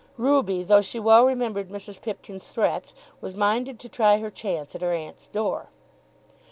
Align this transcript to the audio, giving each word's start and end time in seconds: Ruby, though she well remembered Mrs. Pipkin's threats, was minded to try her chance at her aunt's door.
Ruby, 0.17 0.63
though 0.63 0.81
she 0.81 0.99
well 0.99 1.23
remembered 1.27 1.69
Mrs. 1.69 2.01
Pipkin's 2.01 2.47
threats, 2.47 2.95
was 3.21 3.35
minded 3.35 3.79
to 3.81 3.87
try 3.87 4.17
her 4.17 4.31
chance 4.31 4.73
at 4.73 4.81
her 4.81 4.93
aunt's 4.93 5.27
door. 5.27 5.69